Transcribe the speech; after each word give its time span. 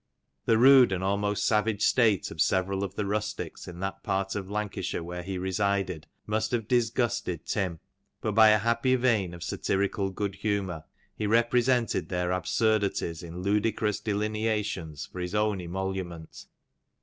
The 0.45 0.57
rude 0.57 0.91
and 0.91 1.03
almost 1.03 1.45
savage 1.45 1.83
state 1.83 2.31
of 2.31 2.41
several 2.41 2.83
of 2.83 2.95
the 2.95 3.05
rustics 3.05 3.67
in 3.67 3.81
that 3.81 4.01
part 4.01 4.33
of 4.33 4.49
Lancashire 4.49 5.03
where 5.03 5.21
he 5.21 5.37
resided 5.37 6.07
must 6.25 6.49
have 6.53 6.67
disgusted 6.67 7.45
Tim, 7.45 7.79
but 8.19 8.31
by 8.31 8.49
a 8.49 8.57
happy 8.57 8.95
vein 8.95 9.31
of 9.35 9.43
satirical 9.43 10.09
good 10.09 10.33
humour, 10.37 10.85
he 11.15 11.27
represented 11.27 12.09
their 12.09 12.31
absurdities 12.31 13.21
in 13.21 13.43
ludicrous 13.43 13.99
delineations 13.99 15.05
for 15.05 15.19
his 15.19 15.35
own 15.35 15.61
emolument. 15.61 16.47